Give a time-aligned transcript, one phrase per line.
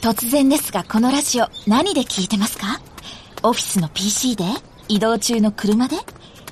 [0.00, 2.80] 突然ですがこのラジオ何で聞いてますか？
[3.42, 4.44] オフィスの PC で？
[4.88, 5.96] 移動中の車で？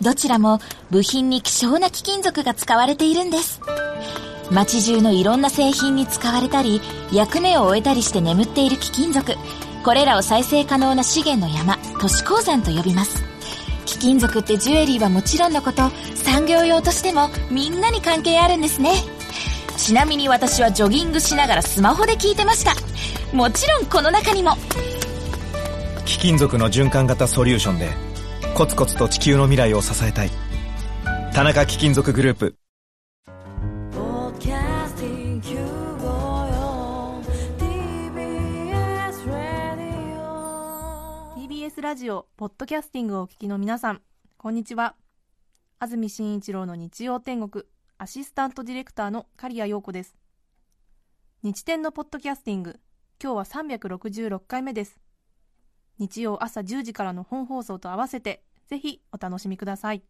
[0.03, 0.61] どちらも
[0.91, 3.63] 部品に希少な貴金属が使われているんです。
[4.51, 9.35] 街中のいろんな製品に使われたり役目を終えたりして眠っている貴金属。
[9.83, 13.25] これらを再生可能な資源の山都市鉱山と呼びます。
[13.87, 18.93] 貴金属ってジュエリーはもちろんのこと産業用としてもみんなに関係あるんですね。
[19.79, 22.75] ちなみに私はジョギングしながらスマホで聞いてました。
[23.33, 24.53] もちろんこの中にも。
[26.07, 27.91] 貴金属の循環型ソリューションで
[28.55, 30.31] コツコツと地球の未来を支えたい。
[31.35, 32.57] 田中貴金属グループ。
[41.37, 44.01] TBS ラジオポッドキャスティングをお聞きの皆さん
[44.39, 44.95] こんにちは。
[45.79, 47.67] 安住紳一郎の日曜天国
[47.99, 50.17] アシスタントディレクターの刈谷陽子です。
[51.43, 52.81] 日天のポッドキャスティング
[53.21, 55.01] 今日は366回目です。
[55.99, 60.05] 日曜朝10時からの本放送と合わせてぜひお楽しみください。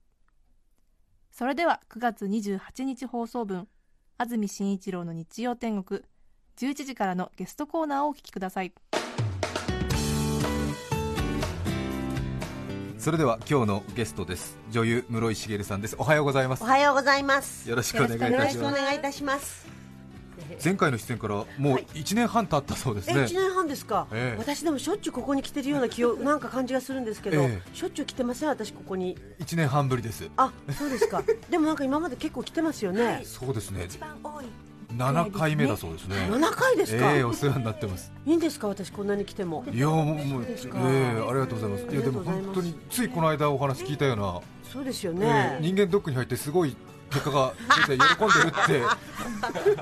[1.31, 3.67] それでは9月28日放送分
[4.19, 6.03] 安住紳一郎の日曜天国
[6.59, 8.75] 11時からのゲストコーナーをお聞きください。
[12.99, 14.59] それでは今日のゲストです。
[14.71, 15.97] 女優室井茂さんです。
[15.99, 16.63] おはようございます。
[16.63, 17.71] おはようございます。
[17.71, 18.71] よろしくお願いいたしよろ
[19.23, 19.78] ます
[20.63, 24.39] 前回の出演からもう1年半経ったそうですえね、1年半ですか、ええ。
[24.39, 27.77] 私でもしょっちゅうここに来てるような気をなんか感じがするんですけど、ええ。
[27.77, 29.17] しょっちゅう来てません私ここに。
[29.41, 30.29] 1年半ぶりです。
[30.37, 31.23] あそうですか。
[31.51, 33.89] でもなんか今まで結構来てますよね、そうですね。
[34.97, 36.17] 7回目だそうですね。
[36.31, 38.11] 7回ですか、ええお世話になってます。
[38.25, 39.65] いいんですか私こんなに来ても。
[39.71, 40.79] いやもうもうえですか？
[40.81, 41.95] えありがとうございます。
[41.95, 44.41] いやでも本当についこの間お話聞いたような、
[44.73, 46.75] そうですよえねえ、人間ドックに入ってすごい
[47.11, 47.53] 結果が
[47.87, 48.83] 出て喜んでるって。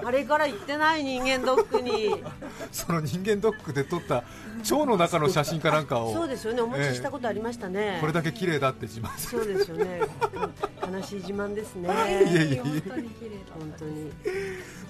[0.05, 2.23] あれから行ってない人間ドックに。
[2.73, 4.25] その人間ドックで撮った
[4.71, 6.13] 腸の中の写真かなんかを。
[6.13, 6.63] そうですよね。
[6.63, 10.01] お持ちしたことありましたね、これだけ綺麗だって自慢そうですよね。
[10.35, 11.89] うん悲しい自慢ですね。
[11.89, 12.63] いえいえいえ。
[13.59, 14.13] 本当に。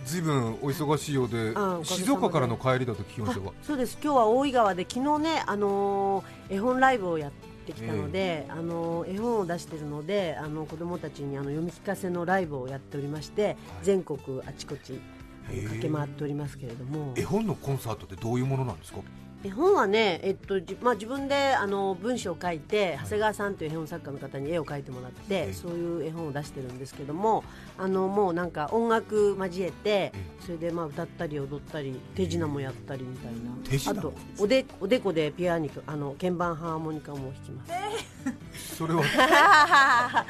[0.04, 1.54] ずいぶんお忙しいようで
[1.84, 3.50] 静岡からの帰りだと聞きましたが。
[3.50, 3.98] あそうです。
[4.02, 15.00] 今日は大井川で昨日ね、あのー絵本ライブをやってきたので、あのー絵本を出しているのであの子供たちにあの読み聞かせのライブをやっておりまして全国あちこち
[15.46, 17.12] 駆け回っておりますけれども。
[17.16, 18.98] 絵本のコンサートってどういうものなんですか？
[19.44, 27.44] 絵本はね、えっとじまあ、自分であの文章を書いて長谷川さんという絵本作家の方に絵を描いてもらって、ええそういう絵本を出してるんですけども
[27.78, 33.90] あのもうなんか音楽交えてそれでまあ歌ったり踊ったり手品もやったりみたいな。
[33.90, 39.02] あとおでおでこでピアニカあの鍵盤ハーモニカも弾きます、 それは？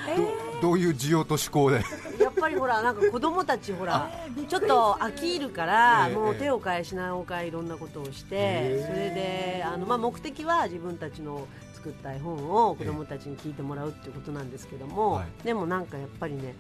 [0.61, 1.85] どどういう需要と思考で？
[2.23, 4.11] やっぱりほらなんか子供たちほら
[4.49, 15.27] ちょっと飽きるから、ええもう手を変え品を変えいろんなことをして、それであの、まあ、目的は自分たちの作った絵本を子供たちに聞いてもらうっていうことなんですけども、はい。
[15.45, 16.55] でもなんかやっぱりね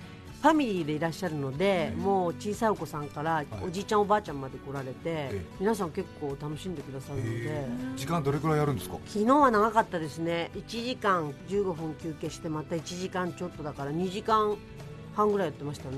[0.47, 7.67] ファミリーでいらっしゃるので、もう小さいお子さんからおじいちゃんおばあちゃんまで来られて、え皆さん結構楽しんでくださるので。
[7.97, 8.97] 時間どれくらいやるんですか？
[9.07, 10.53] 昨日は長かったですね。
[10.55, 14.57] 1時間15分休憩してまた1時間ちょっとだから2時間
[15.17, 15.97] 半ぐらいやってましたね、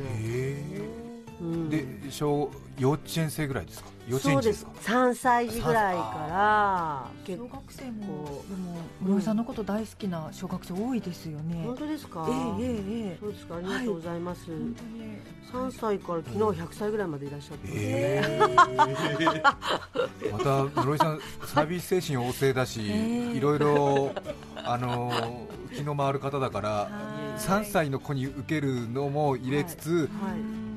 [1.70, 3.88] で小幼稚園生ぐらいですか？
[4.08, 4.84] 幼稚そうです園児です。
[4.86, 7.04] か3歳児ぐらいから。
[7.24, 11.62] 結小学生も構でも室井さんのこと大好きな小学生多いですよね。
[11.64, 12.26] 本当ですか？
[12.28, 12.74] ええええ
[13.10, 13.16] ええ。
[13.20, 13.56] そうですか。
[13.56, 15.70] ありがとうございます、本当に。
[15.70, 17.68] 3歳から昨日100歳ぐらいまでいらっしゃって。
[17.70, 18.38] ええ。
[20.32, 23.36] また室井さんサービス精神旺盛だし、ええ。
[23.36, 24.12] いろいろ
[24.56, 26.90] あの気の回る方だから
[27.38, 30.67] 3歳の子に受けるのも入れつつ、はい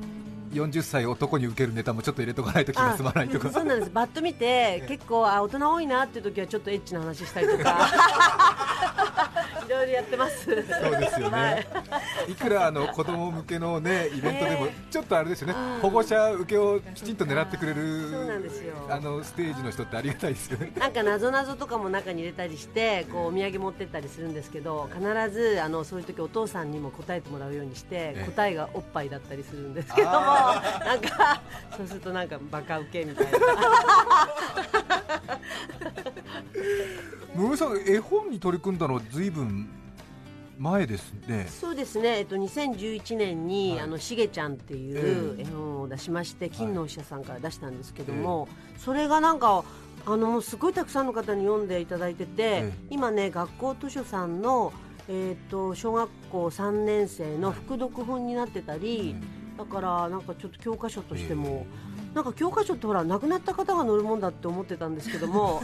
[0.52, 3.50] 40歳男に受けるネタもちょっと入れとかないと気が済まないとか。
[3.50, 3.90] そうなんです。
[3.90, 7.70] バッと見て結構あ大人多いなっていう時はちょっとエッチな話したりとか。
[9.50, 10.44] い ろいろやってます。
[10.44, 11.50] そうですよね、は
[12.28, 12.32] い。
[12.32, 18.74] い、くらあの子供向けの、ね、イベントでも、えちょっとあれですよね、保護者受けをきちんと狙ってくれるそうなんですよ。
[18.88, 20.72] あのステージの人ってありがたいですよね。
[20.78, 25.00] なんかなぞなぞとかも中に入れたりしてこうお土産持ってったりするんですけど必
[25.30, 28.24] ずあのそういう時お父さんにも答えてもらうようにしてええ。
[28.24, 31.40] 答えがおっぱいだったりするんですけどもあ なんか
[31.76, 33.38] そうするとなんかバカウケみたいな。
[37.34, 39.61] 室井さん、絵本に取り組んだのはずいぶん
[40.58, 41.46] 前ですね。
[41.48, 43.80] そうですね、えっと、2011年に、はい。
[43.80, 49.64] あのしげちゃんっていう絵本を出しまして、金のお医者さんから出したんですけども、それがなんか
[50.04, 54.72] あのもうすごいたくさんの方に読んでいただいてて、え今ね学校図書さんの、
[55.08, 59.14] えっと小学校3年生の副読本になってたり、
[59.56, 61.66] だからなんかちょっと教科書としても
[62.14, 65.62] なんか教科書ってほら亡くなった方が載るもんだって思ってたんですけども。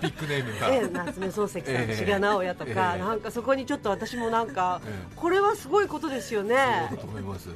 [0.00, 1.96] ビッグネームが、ええ、夏目漱石さん、ええ。
[1.96, 3.00] 志賀直哉とか、ええ。
[3.00, 5.12] なんかそこにちょっと私もなんか、ええ。
[5.16, 6.86] これはすごいことですよね。
[6.88, 7.48] そうだと思います、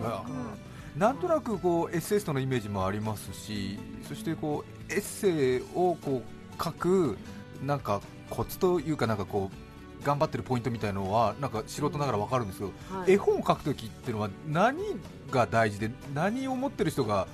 [0.00, 3.78] まあなんとなくこうエッセイストのイメージもありますし
[4.08, 7.16] そしてこうエッセイをこう書く
[7.62, 8.00] なんか
[8.30, 9.67] コツというかなんかこう
[10.04, 13.12] 頑張ってるポイントみたいのはなんか素人ながらわかるんですけど、はい。
[13.12, 14.78] 絵本を書くときっていうのは何
[15.30, 17.26] が大事で何を持ってる人が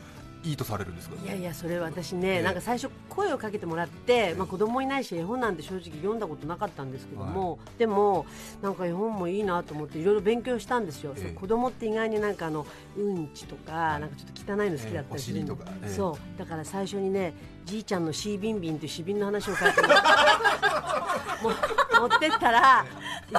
[0.43, 1.17] いいとされるんですか？
[1.25, 2.43] いやいやそれ私ね、ええ。
[2.43, 8.27] なんか最初声をかけてもらって、まあ、子供いないし絵本なんて正直読んだことなかったんですけども、でも
[8.61, 11.23] なんか絵本もいいなと思っていろいろ勉強したんですよ、ええ。
[11.23, 12.67] そう子供って意外になんかあの
[12.99, 15.45] うんちとかなんかちょっと汚いの好きだったりするええ。
[15.45, 15.89] お尻とかええ。
[15.89, 16.39] そう。
[16.39, 17.33] だから最初にね
[17.65, 20.09] じいちゃんのシービンビンというシビンの話を書いてもらって。
[20.09, 21.07] も
[21.51, 22.85] 持ってったら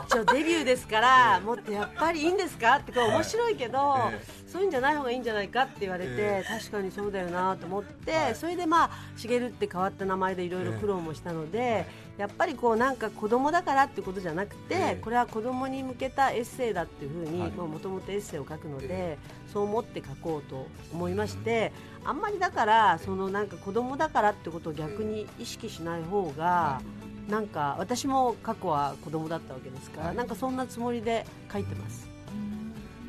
[0.07, 2.77] 一応デビューですから、もっとやっぱりいいんですか？
[2.77, 4.45] ってこれ面白いけど、ええ。
[4.47, 8.35] そういうんじゃない方がいいんじゃないかって言われて、え確かにそうだよなと思って、はい。
[8.35, 11.85] それでまあ茂って変わった名前でいろいろ苦労もしたので、
[12.17, 14.99] やっぱりこうなんか子供だからってことじゃなくて、ええ。
[15.01, 17.51] これは子供に向けたエッセイだっていうふうにはい。
[17.51, 19.17] もともとエッセイを書くので、え
[19.51, 21.71] そう思って書こうと思いまして、
[22.05, 26.81] あんまりだからそのなんか子供だからってことを逆に意識しない方が、
[27.29, 30.15] なんか私も過去は子供だったわけですから、はい。
[30.15, 32.07] なんかそんなつもりで書いてます。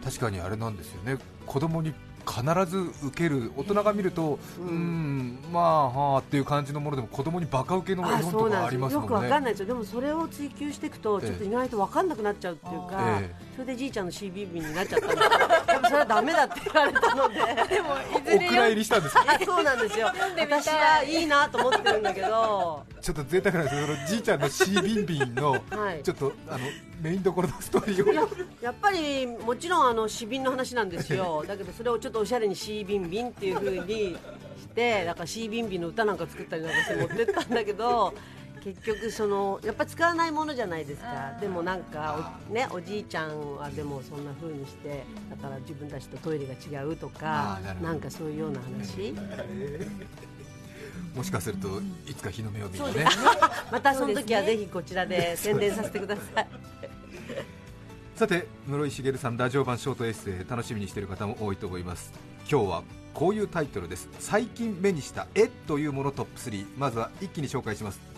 [0.03, 1.19] 確かにあれなんですよね。
[1.47, 1.93] 子供に
[2.27, 4.69] 必ず受ける大人が見ると、ううん。
[4.69, 9.13] ーん、まあはあっていう感じのものでも子供にバカ受けの絵あ本とかありますもんね。
[9.15, 9.21] よ。
[9.21, 9.67] くわかんないですよ。
[9.67, 15.17] でもそれを追求していくとええちょっと意外とわかんなくなっちゃうっていうか、えそれでじいちゃんの CBB になっちゃったんで
[15.87, 17.35] それはダメだって言われたので。
[17.77, 20.13] でもいずおれ蔵入りしたんですかあ そうなんですよ。
[20.39, 22.85] 私はいいなと思ってるんだけど。
[23.01, 25.59] ちょっと贅沢なんですけどじいちゃんのシービンビンのは
[25.95, 26.03] い。
[26.03, 26.59] ちょっとあの
[27.01, 28.13] メインどころのストーリーを。
[28.13, 28.23] いや
[28.63, 31.45] やっぱりもちろんあの詩瓶の話なんですよ。
[31.47, 34.17] だけどそれをちょっとおしゃれにシービンビンっていう風に
[34.59, 38.15] してだからシービンビンの歌なんか作ったりなんかして持ってったんだけど
[38.67, 41.39] 結局そのやっぱ使わないものじゃないですか。
[41.41, 49.15] でもなんかお,、ね、おじいちゃんはでもそんな風にしてだから自分たちとトイレが違うとかなんかそういうような話。
[51.15, 53.07] もしかするといつか日の目を見るね。
[53.71, 56.49] またその時はぜひこちらで宣伝させてください。
[58.19, 62.13] さて室井茂さんラジオ版ショートエッセイ楽しみにしている方も多いと思います。
[62.51, 62.83] 今日は
[63.15, 64.09] こういうタイトルです。
[64.19, 68.16] 最近目にした絵というものトップ3まずは一気に紹介します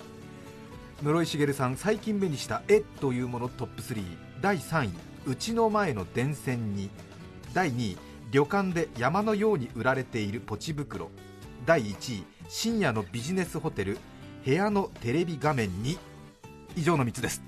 [1.00, 4.02] 室井茂さん最近目にした絵というものトップ3
[4.40, 4.90] 第3位
[5.26, 6.90] うちの前の電線に。
[7.54, 7.96] 第2位
[8.32, 11.10] 旅館で山のように売られているポチ袋。
[11.64, 13.98] 第1位深夜のビジネスホテル
[14.44, 15.98] 部屋のテレビ画面に。
[16.74, 17.42] 以上の3つです。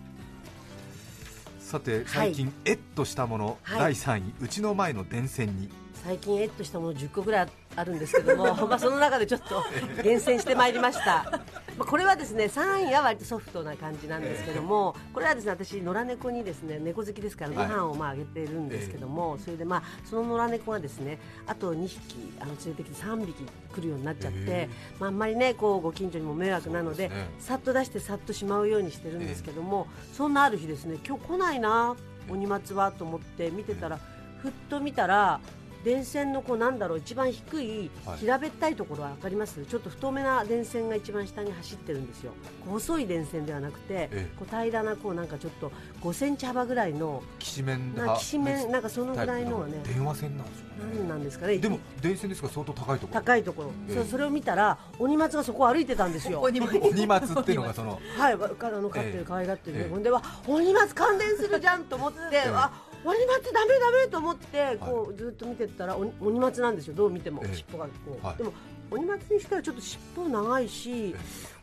[1.58, 3.79] さて最近、えっとしたもの、はい。
[3.81, 5.69] 第3位うちの前の電線に。
[6.05, 7.49] 最近エッとしたもの10個ぐらいあ
[7.85, 9.65] るんですけども、 まあ、その中でちょっと
[10.03, 11.31] 厳選してまいりました、
[11.79, 24.69] まあ、これはですね3位は割とソフトな感じなんですけどもこれはですね私野良猫にですね猫好きですからご飯をまああげてるんですけども、それでまあその野良猫がですねあと2匹あの連れてきて3匹来るようになっちゃって、
[24.99, 31.97] まあ、あんまりねこうご近所にも迷惑なのでさっと出してさっとしまうようにしてるんですけども、そんなある日ですね今日来ないな
[32.29, 33.99] 鬼松はと思って見てたら
[34.43, 35.41] ふっと見たら
[35.85, 38.19] 電線のこうなんだろう一番低いはい。
[38.19, 39.65] 平べったいところは分かります？
[39.65, 42.32] ちょっと太めな電線が一番下に走ってるんですよ。
[42.67, 44.31] 細い電線ではなくてええ。
[44.39, 45.72] こう平らなこうなんかちょっと
[46.03, 51.58] 5センチ幅ぐらいのきしめんなきしめんなんかそのぐらいのはね電話線なんですよ何なんですかね。
[51.58, 53.20] でも電線ですから相当高いところ。
[53.20, 54.05] 高いところ、ええ。
[54.05, 56.41] それを見たら鬼松がそこを歩いてたんですよ。
[56.44, 56.60] 鬼
[57.06, 58.01] 松っていうのがその。
[58.19, 59.19] はい、わあの飼ってええ。
[59.19, 62.70] る可愛がってるね、ええほんでは鬼松感電するじゃんと思って、えあ
[63.04, 66.94] 鬼松ダメダメと思ってこうずっと見てったら鬼鬼松なんですよ。
[66.94, 67.54] どう見ても、ええ。
[67.54, 67.90] 尻尾がこ
[68.22, 68.36] う、はい。
[68.36, 68.52] でも
[68.90, 71.14] 鬼松にしてはちょっと尻尾長いし、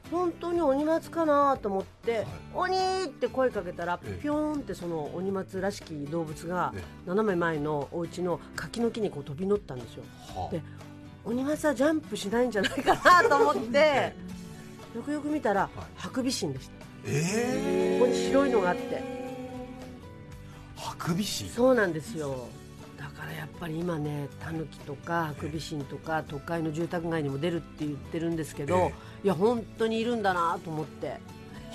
[0.09, 4.21] 本当に鬼松かなと思って、鬼って声かけたら、ええ。
[4.21, 10.03] ぴょーんってその鬼松らしき動物がえ斜め前のお家の柿の木にこう飛び乗ったんですよ。
[10.35, 10.51] はあ。
[10.51, 10.61] で
[11.25, 14.15] 鬼松はジャンプしないんじゃないかなと思って
[14.95, 16.85] よくよく見たら、ハクビシンでした。
[17.05, 17.97] え。
[17.99, 19.16] ここに白いのがあって
[21.07, 22.49] クビシンそうなんですよ。
[22.97, 28.93] だからやっぱり今ねタヌキとかハクビシンとか都会の住宅街にも出るって言ってるんですけど、え。
[29.23, 31.19] いや本当にいるんだなと思って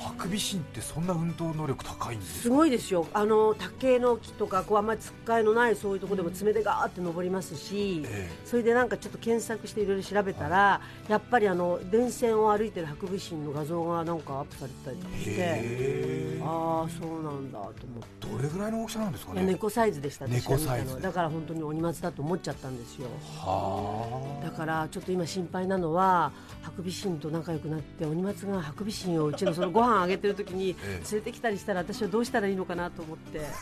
[0.02, 3.06] ハクビシンってそんな運動能力高いんですすごいですよ。
[3.14, 18.26] あの竹の木とかこうあんまりつっかえのないそういうところでも爪でガーって登りますし、えそれでなんかちょっと検索していろいろ調べたら、やっぱりあの電線を歩いてるハクビシンの画像がなんかアップされてたりとかしてへーああそうなんだと思って。
[18.32, 23.08] どれぐらいの大きさなんですかいやね猫サイズでした私が見たの猫サイズだから本当に鬼松だと思っちゃったんですよ。
[23.38, 26.32] はだからちょっと今心配なのは
[26.62, 31.10] ハクビシンと仲良くなって鬼松がハクビシンをうちのそのご飯あげてる時にええ。
[31.12, 33.40] 連れてきたりしたら私はどうしたらいいのかなと思って。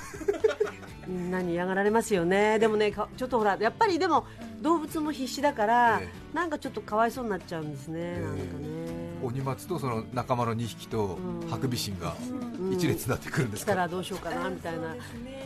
[1.09, 2.59] みんなに嫌がられますよね。
[2.61, 4.27] でもねかちょっとほらやっぱりでも
[4.61, 9.11] 動物も必死だから、えなんかちょっとかわいそうになっちゃうんですね、えなんかね。
[9.23, 11.49] 鬼松とその仲間の2匹とうん。
[11.49, 12.15] ハクビシンが
[12.61, 12.73] うん。
[12.73, 13.75] 一列になってくるんですか？
[13.75, 14.95] ら来たどうしようかなみたいな。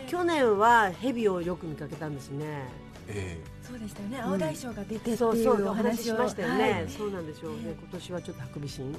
[0.07, 2.69] 去年はヘビをよく見かけたんですね。
[3.09, 6.89] えそうでしたよね青大将が出てっていそうそううおお話し話をしましたよね、はい。
[6.89, 8.95] そうなんでしょうね今年はちょっとハクビシン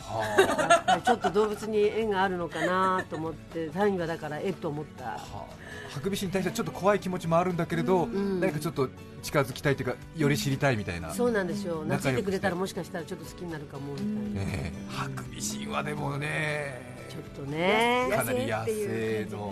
[1.04, 5.04] ちょっと動物に縁があるのかなと思って単位はだからえっと思った。
[5.04, 5.44] あはあ。
[5.90, 8.40] ハクビシンに対してはちょっと怖い気持ちもあるんだけれど、ん。
[8.40, 8.88] 何かちょっと
[9.22, 11.82] 近づきたいというかより知りたいみたいな、そうなんですよ。
[11.88, 14.90] 懐いてくれたらもしかしたらちょっと好きになるかもみたいな、ねえ。
[14.90, 18.08] ハクビシンはでもねちょっとね。
[18.14, 19.30] かなり野生う。
[19.36, 19.46] の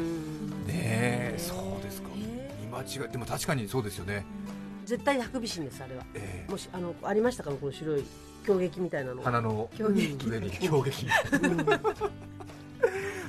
[0.00, 0.66] ん。
[0.66, 2.08] ねえそうですか。
[2.14, 4.24] 見間違いでも確かにそうですよね、
[4.84, 6.04] 絶対ハクビシンですあれは。
[6.14, 6.50] ええ。
[6.50, 7.50] もしあのありましたか？
[7.50, 8.04] この白い
[8.46, 9.22] 狂撃みたいなの。
[9.22, 10.16] 鼻の上に。
[10.60, 11.06] 狂撃。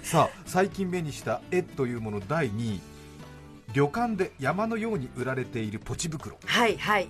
[0.01, 2.81] さあ最近目にした絵というもの第2位。
[3.73, 6.37] 旅館で山のように売られているポチ袋。
[6.45, 7.07] はいはい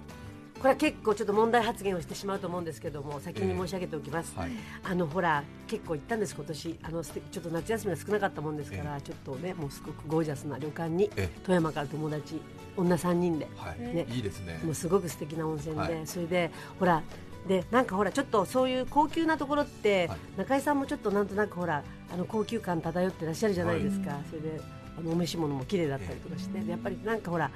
[0.63, 4.51] これは結構ちょっと問題発言をしてしまうと思うんですけども先に申し上げておきます、はい。
[4.81, 6.79] あのほら結構行ったんです今年。
[6.83, 12.39] あのちょっと夏休みが少なかったもんですから、ちょっとねもうすごくゴージャスな旅館にえ富山から友達
[12.77, 14.05] 女3人ではい、ね。
[14.09, 14.61] いいですね。
[14.63, 16.07] もうすごく素敵な温泉で、はい。
[16.07, 17.03] それでほら
[17.45, 20.19] でなんかほらちょっとそういう高級なところって、はい。
[20.37, 24.61] 中井さんもちょっとなんとなくほらあの高級感漂ってらっしゃるじゃないですか、それで
[24.97, 27.51] あのお召し物も綺麗だったりとかして、でやっぱりなんかほら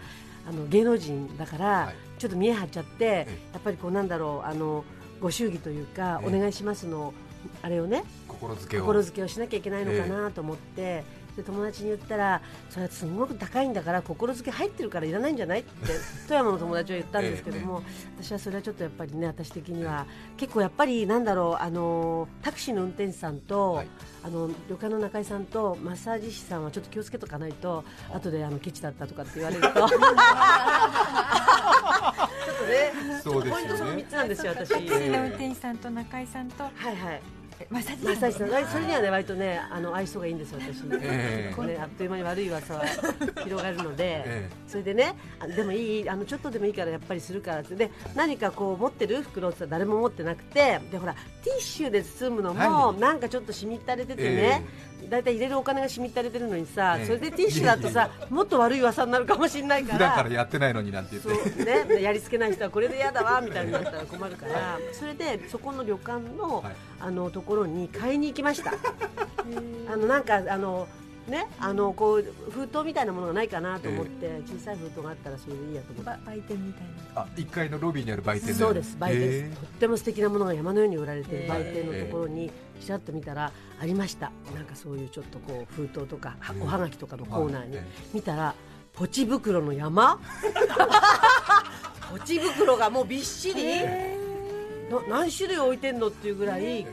[0.48, 2.20] あの芸能人だから、はい。
[2.20, 4.84] ちょっと見え張っちゃって、えやっぱりこうなんだろうあの
[5.22, 6.36] ご祝儀というか、ええ。
[6.36, 7.14] お願いしますの
[7.62, 8.82] あれをね心づけを。
[8.82, 11.04] 心づけをしなきゃいけないのかなと思って、
[11.38, 15.94] で友達に言ったらそれはすごく高いんだから心づけ入ってるからいらないんじゃないって
[16.28, 17.84] 富山の友達は言ったんですけども、
[18.18, 23.88] 私はそれはちょっとやっぱりね私的には結構やっぱりなんだろうあのタクシーの運転手さんと、はい。
[24.24, 29.70] あの旅館の中井さんとマッサージ師さんはちょっと気をつけとかないと後であのケチだったとかって言われると。
[29.74, 29.98] ちょっと
[32.66, 32.92] ね
[33.24, 33.52] そうですよね。
[33.52, 34.70] ポイントその3つなんですよ私。
[34.70, 36.64] タクシーの運転手さんと中井さんと。
[36.64, 37.37] はいはい
[37.70, 38.38] マッサージ
[38.72, 40.84] それにはね、割とね、あの愛想がいいんですよ、私。
[41.02, 41.54] ええ。
[41.56, 42.86] これあっという間に悪い噂は
[43.44, 47.62] 広がるので、えそれでね、あでもいい、あのちょっとでもいいからやっぱりするから。
[47.62, 53.00] って、で、何かこう持ってる袋って誰も持ってなくて、でほらティッシュで包むのも、はい。
[53.00, 54.50] なんかちょっとしみったれててね。
[54.50, 54.64] だい
[55.10, 57.06] たい入れるお金がしみったれてるのにさ、ええ。
[57.06, 60.08] それでティッシュだとさ、もっと悪い噂になるかもしれないか普ら。
[60.08, 66.76] 段からやってないのになんて言そってうね、やりつけない人はこれで嫌だわみたいになったら困るから、それでそこの旅館の,、はい。
[67.00, 68.74] あのところに買いに行きました。
[69.92, 70.88] あのなんかあの
[71.28, 76.10] ね、あのこう封筒みたいなものがないかなと思って、小さい封筒があったらそれでいいやと思って。
[76.10, 77.22] ば売店みたいな。
[77.22, 79.20] あ1階のロビーにある売店そうです売店。
[79.20, 81.42] です、へとっても素敵なものが山のように売られてい。
[81.44, 84.32] る売店のところにちらっと見たらありました。
[84.56, 87.86] なんかそういうちょっとこう封筒とかはへーおはがきとかのコーナーにはい。
[88.14, 88.56] 見たら
[88.94, 90.20] ポチ袋の山？
[92.10, 93.82] ポチ袋がもうびっしり。
[94.90, 96.88] な何種類置いてんのっていうぐらい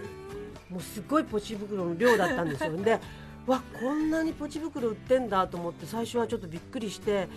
[0.68, 2.76] もうすごいポチ袋の量だったんですよ。
[2.76, 2.98] で
[3.46, 7.28] わこんなにポチ袋売ってんだと思って最初はちょっとびっくりして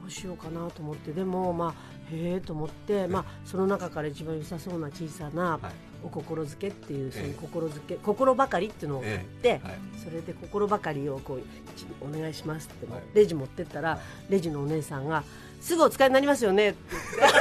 [0.00, 5.72] どうしようかなと思ってでもまあへえと思って、まあ、その中から一番良さそうな小さなはい。
[6.04, 7.34] お心づけっていうそういうええ。
[7.40, 9.60] 心づけ心ばかりっていうのを買って、
[10.02, 11.40] それで心ばかりをこう
[11.74, 13.02] 一お願いしますって、はい。
[13.14, 13.98] レジ持ってったら、
[14.30, 15.24] レジのお姉さんが
[15.60, 16.78] すぐお使いになりますよねって。
[17.08, 17.38] 言って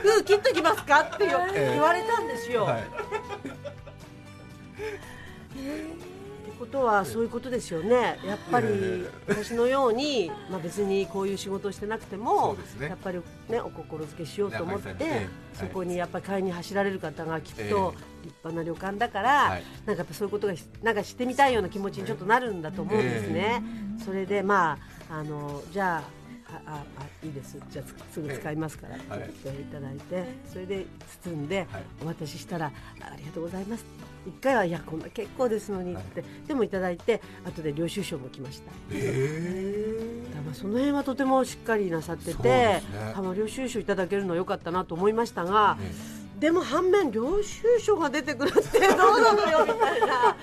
[0.00, 2.64] ふ封切っときますかって言われたんですよ。
[2.64, 3.01] はい
[6.72, 12.88] ことはそういうことですよね、やっぱりえ私のように、まあ、別にこういう仕事をしてなくてそもね。
[12.88, 19.62] やっぱり、ね、お心づけしようと思って、ねそこにやっぱり買いに走られる方がきっとえ立派な旅館だから、はい。
[19.84, 23.62] なんかそういうことがしなんかしてみたいような気持ちにちょっとなるんだと思うんですね。
[24.02, 24.78] それでま
[25.10, 26.02] ああのじゃ
[26.48, 27.58] ああああいいです。
[27.70, 29.28] じゃあつすぐ使いますからはい。
[29.28, 30.86] いただいて、それで
[31.22, 31.82] 包んではい。
[32.02, 33.84] お渡ししたら、ありがとうございます
[34.26, 38.70] 一回はいやこんな結構ですのにって、でもいただいて後で領収書も来ました。
[38.90, 42.82] えだからまあその辺はとてもしっかりなさってて、ね。
[43.36, 50.36] 領収書いただけるのは良かったなと思いましたが、えでも反面領収書が出てくるってどうなのよみたいな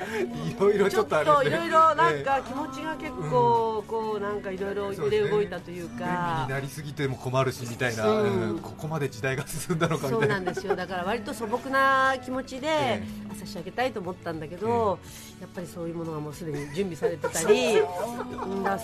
[0.50, 6.46] いろいろちょっとあれいろいろなんか気持ちが結構こうなんかいろいろ揺れ動いたというか。
[6.48, 8.28] になりすぎても困るしみたいな、う。
[8.28, 8.60] んうん。
[8.60, 10.36] ここまで時代が進んだのかみそうたいな。
[10.36, 10.74] なんですよ。
[10.74, 13.04] だから割と素朴な気持ちで え
[13.38, 15.00] 差し上げたいと思ったんだけど、
[15.42, 17.84] やっぱりそういうものがもうすでに準備されてたり。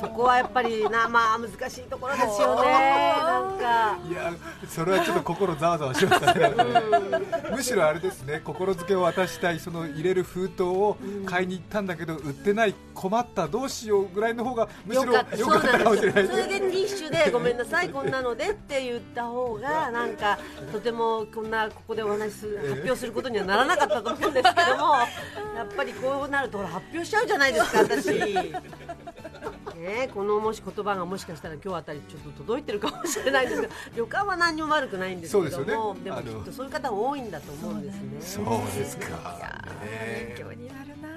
[0.01, 3.15] そこはやっぱりなまあ難しいところですよね。
[3.23, 3.97] なんか。
[4.09, 4.33] いや
[4.67, 6.51] それはちょっと心ざわざわしましたね
[7.51, 15.59] むしろあれですね心付けを渡したいその入れる封筒を買いに行ったんだけど売ってない困ったどうしようぐらいの方がむしろよかった良か
[15.89, 20.39] もしれないそれでティッシュでごめんなさいこんなのでって言った方がなんか
[20.71, 24.95] とてもこんなここでお話しする発表することにはならなかったと思うんですけども
[25.55, 28.05] やっぱりこうなると発表しちゃうじゃないですか私。
[29.75, 38.01] ね、このもし言葉がもしかしたら今日あたりちょっと届いてるかもしれないんですけど旅館は何にも悪くないんですけどもねでもきっとそういう方が多いんだと思うんですね。
[38.21, 38.45] そう
[38.77, 39.07] ですか、
[39.83, 41.09] ね勉強になるな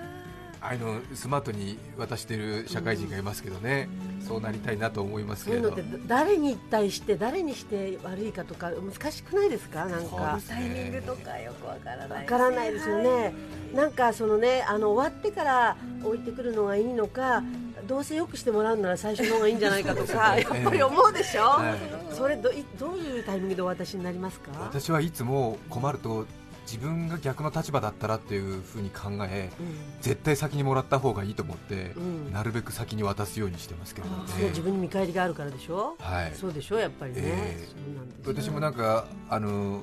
[0.61, 3.89] ああいうのスマートに渡してる社会人がいますけどね、
[4.27, 5.71] そうなりたいなと思いますけれど。
[5.71, 9.85] そういうのって誰に対して誰にして悪いかとか難しくないですか？
[9.85, 10.09] なんか。
[10.09, 13.33] そうですタイミングとかよくわからないわからないですよね、
[13.73, 17.45] なんかそのねあの終わってから置いてくるのがいいのか、
[17.89, 22.15] どうせよくしてもらうなら最初の方がいいんじゃないかとか、 やっぱり思うでしょ、はい。
[22.15, 26.27] それどいどういうタイミングでお渡しになりますか、私はいつも困ると
[26.67, 29.67] 自分が逆の立場だったらっていうふうに考えうん。
[30.03, 32.31] 絶対先にもらった方がいいと思って、うん。
[32.31, 36.33] なるべく先に渡すようにしてますけれどね、それは自分に見返りがあるからでしょ、はい。
[36.35, 37.67] そうでしょやっぱりね、ええ。
[37.67, 39.81] そうなんですよ私もなんかあの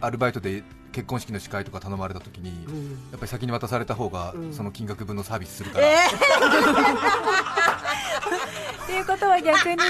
[0.00, 0.62] アルバイトで
[0.92, 2.90] 結婚式の司会とか頼まれた時に、うん。
[3.10, 4.52] やっぱり先に渡された方が、うん。
[4.52, 6.10] その金額分のサービスするから、えっ
[8.86, 9.76] ていうことは逆に。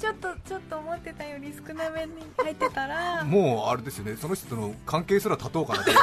[0.00, 3.22] ちょっとちょっと思ってたより少なめに入ってたら。
[3.22, 4.16] もうあれですよね。
[4.16, 5.90] その人との関係すら立とうかなと。
[5.90, 5.94] え？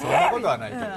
[0.00, 0.96] そんなことはないけどね。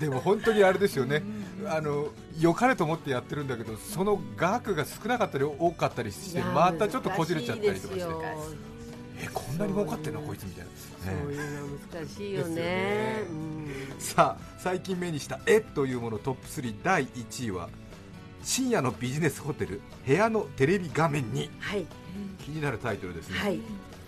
[0.00, 1.22] でも本当にあれですよね、
[1.68, 8.06] あの良かれと思ってやってるんだけどその額が少なかったり多かったりしてまたちょっとこじれちゃったりとかして
[9.22, 10.20] えこんなに儲かってんの？
[10.22, 10.70] こいつみたいな、
[11.04, 12.54] そうねいうのは難しいよね。
[12.54, 13.68] ねうん。
[13.98, 17.68] さあ最近目にした「え」というものトップ3第1位は
[18.42, 21.50] 深夜のビジネスホテル部屋のテレビ画面に。
[21.60, 21.86] はい。
[22.44, 23.60] 気になるタイトルですね、はい、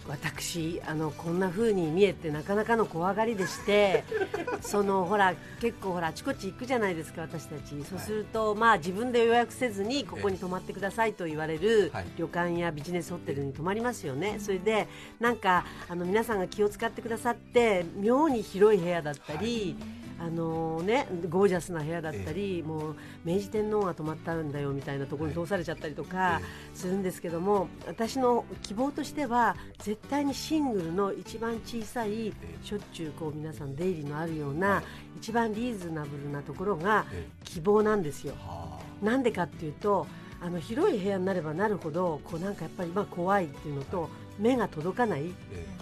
[0.09, 4.05] 私あのこんな風に見えてなかなかの怖がりでして
[4.61, 7.83] そのほら結構ほらあちこち行くじゃないですか私たち。
[7.85, 12.07] そうすると、まあ自分で予約せずにここに泊まってくださいと言われるはい。
[12.17, 14.39] 旅館やビジネスホテルに泊まりますよね。
[14.41, 14.89] それで
[15.21, 19.77] なんかあの皆さんが気を使ってくださって妙に広い部屋だったり、
[20.25, 26.41] あのね、ゴージャスな部屋だったり、もう明治天皇が泊まったんだよみたいなところに通されちゃったりとか
[26.75, 32.33] するんですけども、私の希望としては絶対にシングルの一番小さい
[32.63, 34.85] しょっちゅうこう皆さん出入りのあるような
[35.17, 38.35] 一番リーズナブルなところがえ希望なんですよ。
[38.39, 40.07] はなんでかっていうと
[40.41, 44.09] あの広い部屋になればなるほどこうなんかやっぱりまあ怖いっていうのと
[44.39, 45.25] 目が届かない。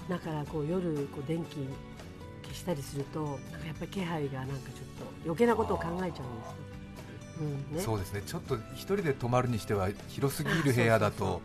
[0.09, 1.57] だからこう夜こう電気
[2.51, 4.59] 消したりするとやっぱり気配がなんかちょっ
[4.99, 6.25] と余計なことを考えちゃうんですよ。
[7.41, 8.23] うんね、そうですね。
[8.27, 11.41] ちょっと一人で泊まるにしては広すぎる部屋だと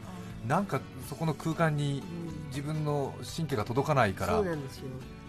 [0.46, 2.36] なんかそこの空間にうん。
[2.56, 4.86] 自分の神経が届かないからそうなんですよ、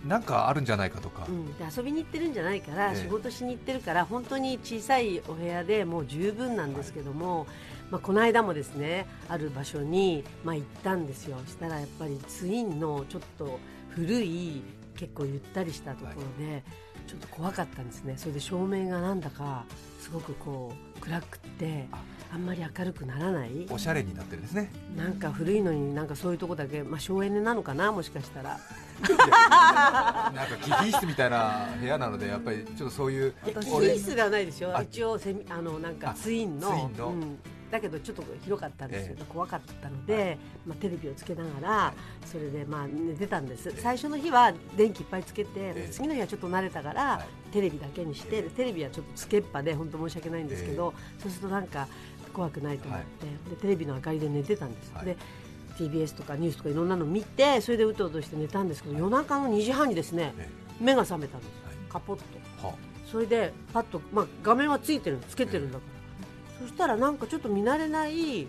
[0.07, 3.01] なんかあるんじゃないかとか、うん、で遊びに行ってるんじゃないから、ええ。
[3.01, 7.49] 仕事しに行ってるから本当に小さいお部屋でもう十分なんですけども、
[7.91, 11.37] まあ、この間もですねある場所に、まあ、行ったんですよ。
[11.49, 13.59] したらやっぱりツインのちょっと
[13.91, 14.63] 古い
[14.97, 16.63] 結構ゆったりしたところで、
[17.07, 18.15] ちょっと怖かったんですね。
[18.17, 19.65] それで照明がなんだか
[20.01, 21.99] すごくこう暗くってあ。
[22.33, 23.67] あんまり明るくならない。
[23.71, 24.71] おしゃれになってるんですね。
[24.97, 28.59] なんか古いのになんかそういうとこだけ、まあ、省エネなのかなもしかしたら。
[29.01, 34.77] なんか貴賓室みたいな部屋なのでやっぱりちょっとそういういや、キ俺ースではないですよ。
[34.77, 36.69] あ、一応セミあのなんかあツインの。
[36.71, 37.09] ツインの。
[37.09, 37.39] うん、
[37.71, 47.53] だけどちょっと広かったんですよ、え怖かったので、まあ、テレビをつけながら、それでまあ寝てたんです、最初の日は電気いっぱいつけて、え次の日はちょっと慣れたから、はい。
[47.53, 51.89] テレビだけにして、テレビはちょっとつけっぱで本当申し訳ないんですけど、そうするとなんか
[52.33, 54.93] 怖くないと思って、でテレビの明かりで寝てたんです。
[54.95, 55.07] はい。
[55.07, 55.17] で
[55.77, 60.49] TBS とかニュースとかいろんなの見てそれでうとうとして寝たんですけど夜中の2時半にですねえ
[60.81, 61.75] 目が覚めたんです、はい。
[61.91, 62.67] カポッと。
[62.67, 62.75] は
[63.11, 65.96] それでパッと、まあ、画面はついてるつけてるんだから、
[66.61, 68.47] そしたらなんかちょっと見慣れない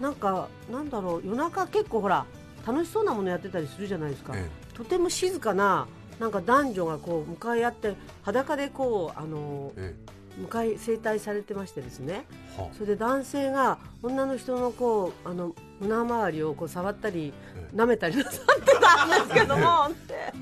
[0.00, 2.26] なんかなんだろう夜中結構ほら
[2.66, 5.86] 楽しそうなものやってたりするじゃないですか、えとても静かな
[6.18, 9.94] なんか男女がこう向かい合って裸でこうあのえ
[10.40, 12.26] 迎え整体されてましてですね。
[12.58, 17.76] はそれで男性が女の人のこうあの胸周りをこう触ったりええ。
[17.76, 20.32] 舐めたりなさってたんですけどもって。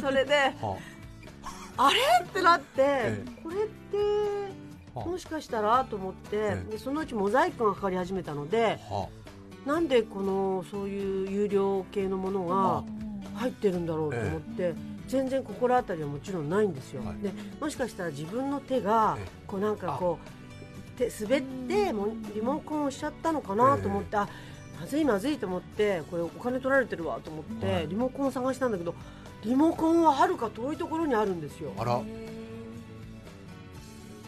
[0.00, 0.76] それでは
[1.76, 1.90] あ。
[1.90, 1.98] れ？
[2.24, 4.02] ってなって、えこれっては
[4.94, 6.70] もしかしたらと思って、ええ。
[6.72, 9.08] でそのうちモザイクがかかり始めたのでは
[9.66, 12.84] なんでこのそういう有料系のものが
[13.38, 14.74] 入ってるんだろうと思って、
[15.08, 17.22] 全然心当たりはもちろんないんですよ、はい。
[17.22, 19.28] でもしかしたら自分の手がええ。
[19.46, 24.28] こうなんかこう手滑ってもうリモコンをしちゃったのかなと思って、あ
[24.80, 27.88] まずいまずいと思ってこれお金取られてるわと思って、はい。
[27.88, 28.94] リモコンを探したんだけど
[29.44, 31.72] リモコンははるか遠いところにあるんですよ。
[31.78, 32.00] あら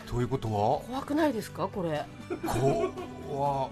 [0.06, 0.80] ということは？
[0.86, 1.68] 怖くないですか？
[1.68, 2.04] これ。
[2.46, 2.92] こ
[3.28, 3.70] は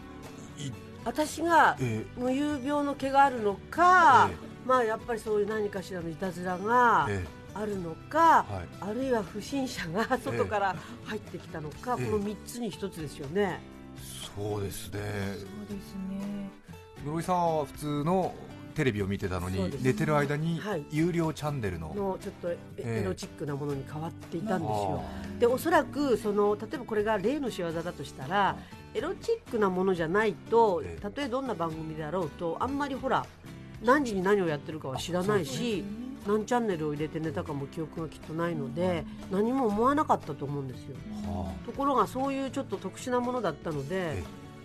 [0.58, 0.72] い。
[1.04, 8.68] 私がえ無遊病の毛があるのか、えまあやっぱりそういう何かしらのいたずらがえあるのか、はい。
[8.80, 12.06] あるいは不審者が外から入ってきたのか、ええ。
[12.06, 13.60] この3つに1つですよね、
[14.34, 15.00] そうですね。
[15.36, 15.44] そ
[15.74, 16.50] うですね。
[17.04, 18.34] 室井さんは普通の
[18.74, 20.84] テレビを見てたのに寝てる間にはい。
[20.90, 28.56] 有料チャンネルの、のちょっとエロチックなものに変わっていたんですよ、あでおそらくその例えばこれが例の仕業だとしたら
[28.94, 31.00] エロチックなものじゃないとええ。
[31.00, 33.24] たとえどんな番組であろうとあんまりほら
[33.82, 35.84] 何時に何をやってるかは知らないし
[36.26, 40.96] 何チャンネルを入れて寝たかも記憶がきっとないので何も思わなかったと思うんですよ。
[41.26, 44.22] はところがそういうちょっと特殊なものだったので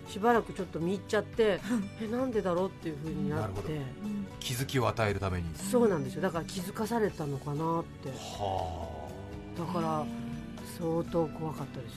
[0.09, 1.59] しばらくちょっと見入っちゃって
[2.01, 3.81] えなんでだろうっていう風になって。
[4.39, 5.45] 気づきを与えるために。
[5.55, 6.21] そうなんですよ。
[6.21, 8.09] だから気づかされたのかなって。
[8.09, 9.07] は
[9.57, 10.05] だから
[10.79, 11.93] 相当怖かったです。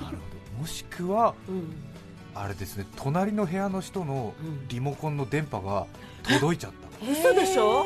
[0.00, 0.22] あなるほ
[0.56, 0.60] ど。
[0.62, 1.74] もしくはうん。
[2.34, 4.68] あれですね隣の部屋の人のうん。
[4.68, 5.86] リモコンの電波が
[6.28, 6.86] 届いちゃった。
[7.10, 7.84] 嘘でしょ？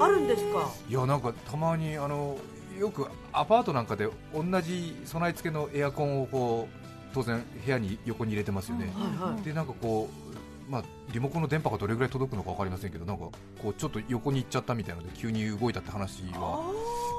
[0.00, 0.70] あるんですか？
[0.88, 2.38] いやなんかたまにあの
[2.78, 8.92] よくアパートなんかで同じ備え付けのエアコンをこう当然部屋に横に入れてますよね、
[9.44, 10.08] でなんかこ
[10.68, 13.24] う、まあ、リモコンの電波がどれぐらい届くのか分かりませんけどなんか
[13.62, 16.62] こうちょっと横に行っちゃったみたいなので急に動いたって話は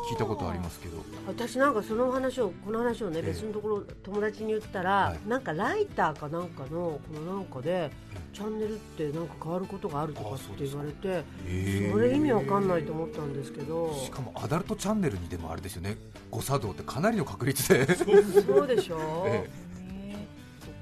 [0.10, 1.04] 聞いたことありますけど。
[1.28, 3.24] 私なんかその話をこの話をねええ。
[3.28, 5.30] 別のところ友達に言ったら、はい。
[5.30, 7.92] なんかライターかなんかのこのなんかで
[8.34, 13.94] チャンネルってなんか変わることがあるとかって言われてへーそれ意味わかんないと思ったんですけど。
[13.96, 15.98] しかもアダルトチャンネルにでもあれですよね。
[16.30, 17.96] 誤作動ってかなりの確率で。
[17.96, 19.50] そうでしょ、 え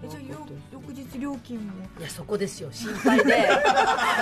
[0.03, 1.73] えじゃあよ翌日料金も。
[1.99, 2.69] いやそこですよ。
[2.71, 3.47] 心配で。
[3.47, 3.61] だ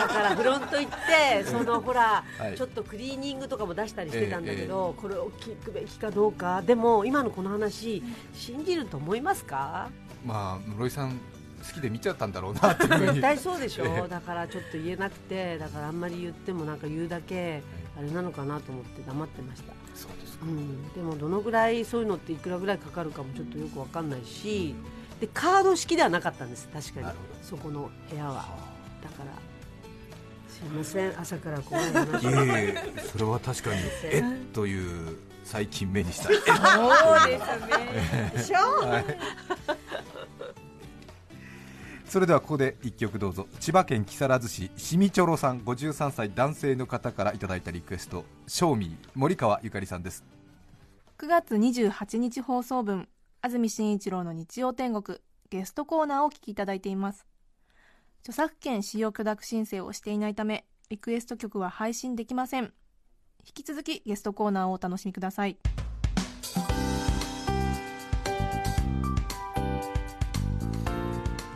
[0.07, 2.57] からフロント行って そのほら、はい。
[2.57, 6.61] ちょっとクリーニングとかも出したりしてたんだけど、これを聞くべきかどうか。
[6.61, 8.01] でも今のこの話
[8.33, 9.89] 信じると思いますか？
[10.25, 13.21] まあ室井さん好きで見ちゃったんだろうなって絶に。
[13.21, 14.07] 対そうでしょ、ええ。
[14.07, 17.63] だからちょっと言えなくてだからあんまり言ってもなんか言うだけ
[17.97, 20.45] あれなのかなと思って黙ってました、そうですか。
[20.45, 24.75] うん、でもどのぐらいそういうのっていくらぐらいかかるかもちょっとよくわかんないし
[25.19, 26.67] でカード式ではなかったんです。
[26.73, 27.17] 確かに。
[27.41, 28.33] そこの部屋は。
[28.33, 28.45] は
[29.01, 29.31] だから
[30.49, 31.19] すいません。
[31.19, 33.01] 朝から怖い話いえいえ。
[33.11, 36.31] それは確かにえっという最近目にした。
[36.31, 37.45] え っそうです
[37.77, 38.31] ね。
[38.35, 38.87] でしょ。
[38.87, 39.05] はい。
[42.07, 43.47] それではここで一曲どうぞ。
[43.59, 50.23] 千葉県木更津市しみちょろさん53歳男性の方からいただいたリクエスト「ショーミー森川ゆかりさんです。
[51.17, 53.07] 9月28日放送分
[53.45, 55.19] 安住紳一郎の日曜天国
[55.51, 57.27] ゲストコーナーをお聞きいただいています。
[58.21, 62.73] 著作権使用許諾申請をしていないためリクエスト曲は配信できません。
[63.45, 65.59] 引き続きゲストコーナーをお楽しみください。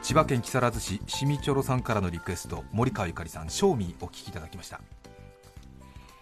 [0.04, 4.80] 千葉県木更津市しみちょろさんからのリクエスト森川ゆかりさん「ショーミーお聞きいただきました。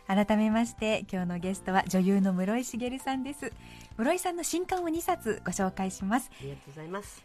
[0.08, 3.52] 改めまして今日のゲストは女優の室井茂さんです。
[3.98, 6.32] 室井さんの新刊を2冊ご紹介します。
[6.40, 7.22] ありがとうございます。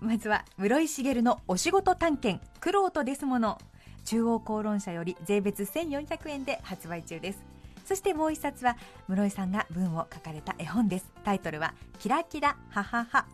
[0.00, 3.58] まずは室井茂のお仕事探検苦労とですもの
[4.06, 7.38] 中央公論社より税別1400円で発売中です。
[7.84, 11.12] そしてもう一冊は室井さんが文を書かれた絵本です。
[11.24, 13.26] タイトルはキラキラハハハ。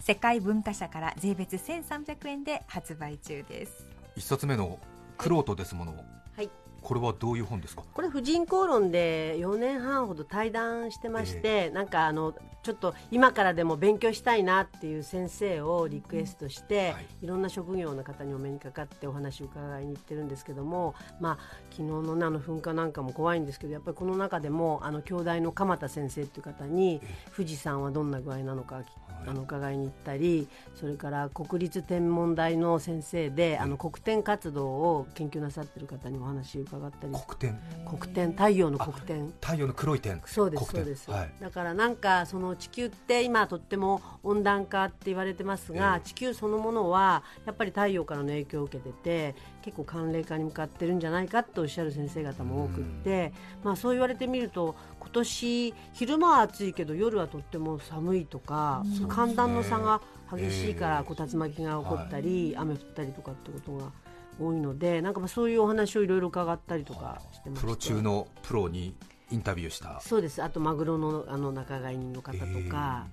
[0.00, 3.86] 世界文化社から税別1300円で発売中です。
[4.16, 4.80] 一冊目の
[5.16, 5.94] 「クロートですもの」
[6.36, 6.50] はい
[6.82, 7.82] これはどういう本ですか？
[7.92, 17.06] これ婦人公論で4年半ほど対談してまして、なんかあのちょっと今からでも勉強したいなっていう先生をリクエストして、はい。
[17.22, 21.38] い、ろんな職業の方にお目にかかってお話を伺いに行ってるんですけども、まあ、
[21.70, 27.00] 昨日の、ね、あの噴火なんかも怖いんですけどやっぱりこの中でもあの京大の鎌田先生っていう方に
[27.34, 28.82] 富士山はどんな具合なのか
[29.24, 37.12] あの伺いに行ったりそれから国立天文台の先生であの黒点活動を研究なさってる方にお話を伺ったり。
[37.12, 37.58] 黒点。
[37.86, 38.30] 黒点。
[38.32, 39.32] 太陽の黒点。
[39.40, 40.20] 太陽の黒い点。
[40.26, 41.32] そうですそうです、はい。
[41.40, 53.32] だからなんかそのの地球って今とっても温暖化って言われてますが、地球そのものはやっぱり太陽からの影響を受けてて結構寒冷化に向かってるんじゃないかとおっしゃる先生方も多くって、
[53.64, 63.92] まあ、そう言われてみると今年昼間は暑いけど夜はとっても寒いとか、寒暖の差が激しいからこう竜巻が起こったり、雨降ったりとかってことが
[64.40, 68.94] 多いのでなんかまあそういうお話をいろいろ伺ったりとかしてましてプロ中のプロに
[69.30, 69.98] インタビューした。
[70.00, 70.42] そうです。
[70.42, 73.06] あとマグロのあの仲買人の方とか、えーあ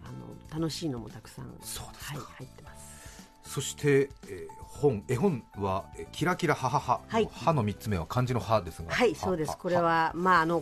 [0.52, 2.18] の楽しいのもたくさんそうですか。
[2.18, 3.30] はい、入ってます。
[3.44, 5.04] そして、えー本。
[5.08, 7.30] 絵本はえーキラキラハハハ、はい。
[7.32, 8.92] 歯の三つ目は漢字の歯ですが。
[8.92, 9.58] はいそうです。
[9.58, 10.62] これはまああの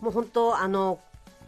[0.00, 1.00] もう本当あの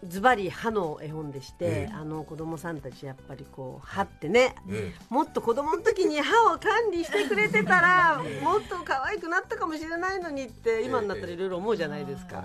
[0.07, 1.93] ズバリ歯の絵本でして、ええ。
[1.93, 12.45] あの子供さんたちやっぱりこう歯ってね、えもっと子供の時に歯を管理してくれてたらもっと可愛くなったかもしれないのにって今になったらいろいろ思うじゃないですか。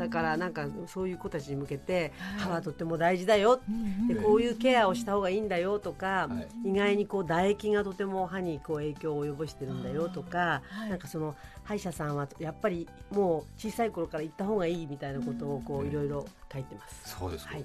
[0.00, 3.60] だからなんかそういう子たちに向けて歯はとっても大事だよ、
[4.08, 6.30] でこういうケアをした方がいいんだよとか、
[6.64, 17.16] 意外にこう唾液がとても歯にこう影響を及ぼしてるんだよとか、なんかその歯医者さんはやっぱりもう小さい頃から行った方がいいみたいなことをこういろいろ書いてます。
[17.18, 17.64] そうですか、はい。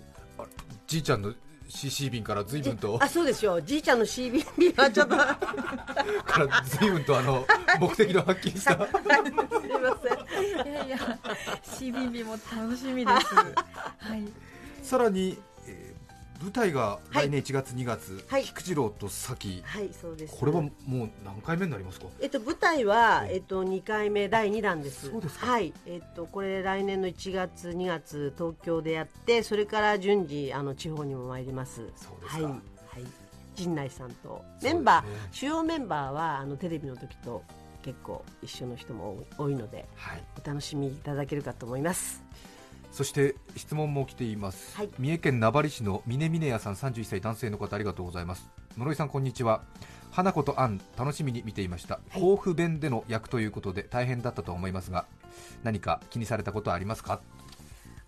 [0.88, 1.34] じいちゃんの
[1.68, 2.98] CC 便から随分と。
[3.02, 5.16] あそうですよじいちゃんの CBB はちょっと。
[5.18, 7.46] から随分とあの
[7.80, 10.68] 目的のはっきりした すいません。
[10.68, 10.98] いやいや
[11.64, 13.36] CBB も楽しみです。
[13.36, 14.24] はい。
[14.84, 15.55] さらに、えー
[16.42, 18.44] 舞台が来年1月、2月、はい。
[18.44, 20.36] 菊次郎と咲はいそうです。
[20.38, 20.70] これはも
[21.06, 22.08] う何回目になりますか？
[22.22, 25.10] えっと、舞台は、えええっと、2回目第2弾です。
[25.10, 25.48] そうですか。
[25.48, 25.74] はい。
[25.86, 31.92] えっと、これ来年の1月2月東京でやってそれから順次あの地方にも参ります。
[31.96, 32.44] そうですか。
[32.44, 32.62] はい、はい、
[33.56, 34.44] 陣内さんと。
[34.62, 37.44] メンバー、主要メンバーはあのテレビの時と
[37.82, 40.24] 結構一緒の人も多い多いのではい。
[40.44, 42.24] お楽しみいただけるかと思います
[42.96, 44.90] そして質問も来ています、はい。
[44.98, 48.50] 三重県名張市の峰峰屋さん31歳男性の方ありがとうございます。
[48.78, 49.64] 室井さんこんにちは。
[50.12, 52.22] 花子とアン楽しみに見ていました、い。
[52.22, 55.08] 甲府弁での役ということで大変だったと思いますが
[55.62, 57.20] 何か気にされたことはありますか？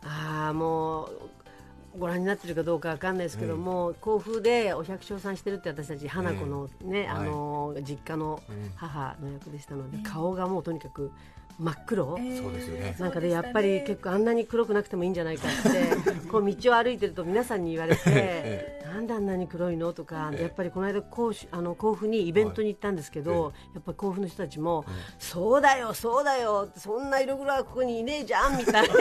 [0.04, 8.72] ああもうご覧になってるかどうかわかんないですけども、甲府でお百姓さんしてるって私たち花子のね、あの実家のうん。
[8.76, 11.12] 母の役でしたので、顔がもうとにかく
[11.60, 12.18] 真っ黒、そう
[12.54, 12.96] ですよね。
[13.00, 19.92] なんかでやっぱり結構あんなに黒くなくてもいいんじゃないかって こう道を歩いてると皆さんに言われてなんであんなに黒いの？
[19.92, 24.86] とかやっぱりこの間甲府あの甲府にイベントに行ったんですけど、やっぱり甲府の人たちも、
[25.18, 28.96] そうだよそうだよそんな色黒はここにいねえじゃんみたいな。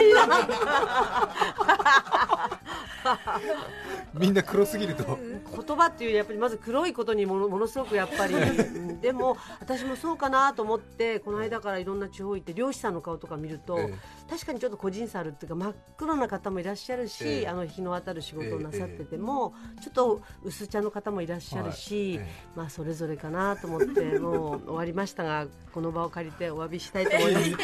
[4.13, 5.03] みんな黒すぎると。
[5.05, 13.93] 言葉っていうよりやっぱりまず黒いことにものものすごくやっぱり、うんでも私もそうかなと思ってこの間からいろんな地方行って漁師さんの顔とか見ると、え
[14.29, 17.47] 確かにちょっと個人差あるっていうか真っ黒な方もいらっしゃるし、ええ。
[17.47, 22.27] あの日の当たる仕事をなさってても、ちょっと薄茶の方もいらっしゃるし、はい。
[22.27, 27.49] えまあそれぞれかなと思ってもう終わりましたが この場を借りてお詫びしたいと思います。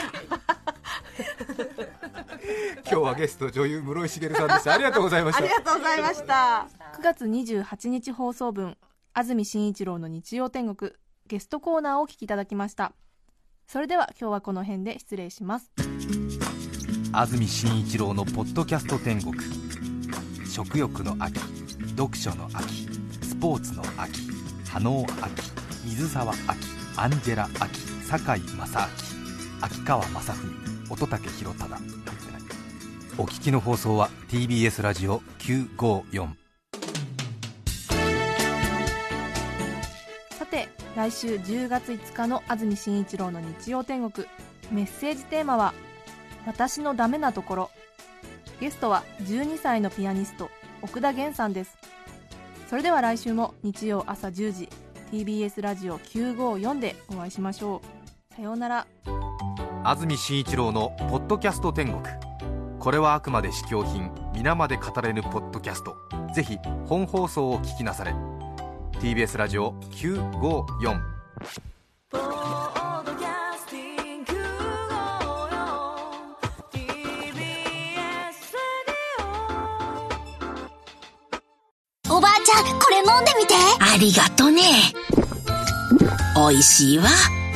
[2.85, 4.73] 今日はゲスト女優室井茂さんでした。
[4.73, 5.43] ありがとうございました。
[5.43, 6.67] ありがとうございました。
[6.99, 8.77] 9月28日放送分
[9.13, 10.91] 安住紳一郎の日曜天国
[11.27, 12.93] ゲストコーナーをお聞きいただきました
[13.67, 15.71] それでは今日はこの辺で失礼します。
[17.11, 19.33] 安住紳一郎のポッドキャスト天国。
[20.47, 21.39] 食欲の秋
[21.97, 22.87] 読書の秋
[23.21, 24.21] スポーツの秋
[24.65, 25.51] 波能秋
[25.85, 26.39] 水沢秋
[26.95, 30.31] アンジェラ秋酒井正明秋川雅史
[30.91, 31.77] 乙武宏忠。
[33.17, 36.42] お聞きの放送は TBS ラジオ954
[41.03, 44.25] 来週10月5日の安住紳一郎の日曜天国。
[44.71, 45.73] メッセージテーマは
[46.47, 47.71] 「私のダメなところ」
[48.61, 50.49] ゲストは12歳のピアニスト
[50.81, 51.77] 奥田源さんです。
[52.69, 54.69] それでは来週も日曜朝10時
[55.11, 57.81] TBS ラジオ954でお会いしましょ
[58.31, 58.35] う。
[58.35, 58.87] さようなら。
[59.83, 62.01] 安住紳一郎の「ポッドキャスト天国」
[62.79, 65.97] これはあくまで試供品皆まで語れぬポッドキャスト。
[66.33, 68.32] ぜひ本放送を聞きなされ。
[69.03, 71.01] TBS ラジオ954
[82.09, 83.55] おばあちゃん、これ飲んでみて。
[83.81, 84.61] ありがとね。
[86.37, 87.09] 美味しいわ。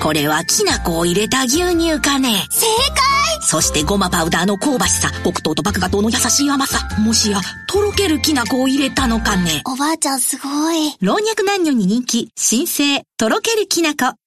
[0.04, 2.46] これはきな粉を入れた牛乳かね。
[2.50, 3.17] 正解
[3.50, 6.86] そしてごまパウダーの香ばしさ、黒糖と麦芽糖の優しい甘さ。
[7.00, 9.62] もしや、とろけるきな粉を入れたのかね。
[9.66, 10.94] おばあちゃんすごい。
[11.00, 14.18] 老若男女に人気、新生、とろけるきな粉。